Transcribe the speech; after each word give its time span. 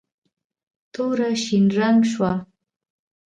توره 0.93 1.29
شین 1.43 1.65
رنګ 1.79 1.99
شوه. 2.11 2.33